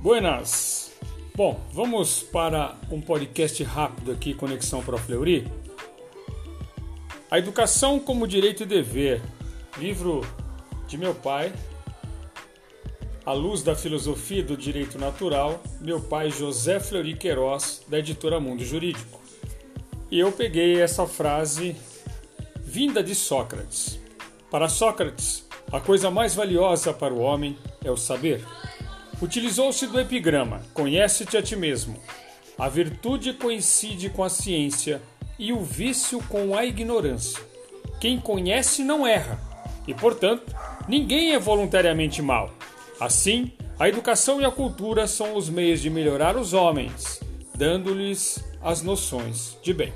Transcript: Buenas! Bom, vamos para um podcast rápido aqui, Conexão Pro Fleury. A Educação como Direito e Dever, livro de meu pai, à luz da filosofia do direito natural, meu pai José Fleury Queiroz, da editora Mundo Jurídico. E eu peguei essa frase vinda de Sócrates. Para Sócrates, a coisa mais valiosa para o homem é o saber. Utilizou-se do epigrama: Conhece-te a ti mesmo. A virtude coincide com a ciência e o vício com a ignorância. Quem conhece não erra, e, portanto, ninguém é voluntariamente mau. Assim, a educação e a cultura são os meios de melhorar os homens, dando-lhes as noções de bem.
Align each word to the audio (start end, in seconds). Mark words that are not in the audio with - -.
Buenas! 0.00 0.92
Bom, 1.36 1.60
vamos 1.74 2.22
para 2.22 2.74
um 2.90 3.02
podcast 3.02 3.62
rápido 3.62 4.10
aqui, 4.10 4.32
Conexão 4.32 4.82
Pro 4.82 4.96
Fleury. 4.96 5.46
A 7.30 7.38
Educação 7.38 8.00
como 8.00 8.26
Direito 8.26 8.62
e 8.62 8.66
Dever, 8.66 9.20
livro 9.76 10.22
de 10.88 10.96
meu 10.96 11.14
pai, 11.14 11.52
à 13.26 13.34
luz 13.34 13.62
da 13.62 13.76
filosofia 13.76 14.42
do 14.42 14.56
direito 14.56 14.98
natural, 14.98 15.62
meu 15.82 16.00
pai 16.00 16.30
José 16.30 16.80
Fleury 16.80 17.14
Queiroz, 17.14 17.82
da 17.86 17.98
editora 17.98 18.40
Mundo 18.40 18.64
Jurídico. 18.64 19.20
E 20.10 20.18
eu 20.18 20.32
peguei 20.32 20.80
essa 20.80 21.06
frase 21.06 21.76
vinda 22.56 23.02
de 23.02 23.14
Sócrates. 23.14 24.00
Para 24.50 24.66
Sócrates, 24.66 25.46
a 25.70 25.78
coisa 25.78 26.10
mais 26.10 26.34
valiosa 26.34 26.90
para 26.90 27.12
o 27.12 27.20
homem 27.20 27.58
é 27.84 27.90
o 27.90 27.98
saber. 27.98 28.42
Utilizou-se 29.20 29.86
do 29.86 30.00
epigrama: 30.00 30.62
Conhece-te 30.72 31.36
a 31.36 31.42
ti 31.42 31.56
mesmo. 31.56 31.96
A 32.58 32.68
virtude 32.68 33.32
coincide 33.32 34.10
com 34.10 34.24
a 34.24 34.28
ciência 34.28 35.00
e 35.38 35.52
o 35.52 35.60
vício 35.60 36.22
com 36.28 36.56
a 36.56 36.64
ignorância. 36.64 37.42
Quem 38.00 38.20
conhece 38.20 38.82
não 38.82 39.06
erra, 39.06 39.40
e, 39.86 39.94
portanto, 39.94 40.54
ninguém 40.88 41.32
é 41.32 41.38
voluntariamente 41.38 42.22
mau. 42.22 42.50
Assim, 42.98 43.52
a 43.78 43.88
educação 43.88 44.40
e 44.40 44.44
a 44.44 44.50
cultura 44.50 45.06
são 45.06 45.36
os 45.36 45.48
meios 45.48 45.80
de 45.80 45.88
melhorar 45.88 46.36
os 46.36 46.52
homens, 46.52 47.20
dando-lhes 47.54 48.44
as 48.62 48.82
noções 48.82 49.56
de 49.62 49.72
bem. 49.72 49.92